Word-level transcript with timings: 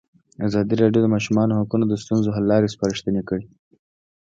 ازادي 0.47 0.75
راډیو 0.81 1.01
د 1.03 1.07
د 1.09 1.11
ماشومانو 1.15 1.57
حقونه 1.59 1.85
د 1.87 1.93
ستونزو 2.03 2.29
حل 2.35 2.45
لارې 2.51 2.71
سپارښتنې 2.75 3.21
کړي. 3.29 3.45